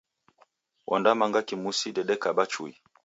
Wondamanga 0.89 1.39
kimusi, 1.47 1.87
dedekaba 1.95 2.43
chui. 2.51 2.73